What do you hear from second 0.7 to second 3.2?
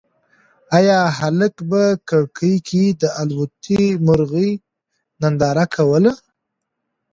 ایا هلک په کړکۍ کې د